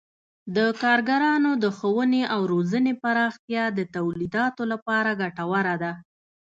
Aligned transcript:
د 0.55 0.57
کارګرانو 0.83 1.51
د 1.63 1.65
ښوونې 1.77 2.23
او 2.33 2.41
روزنې 2.53 2.93
پراختیا 3.03 3.63
د 3.77 3.79
تولیداتو 3.95 4.63
لپاره 4.71 5.11
ګټوره 5.21 5.75
ده. 5.83 5.93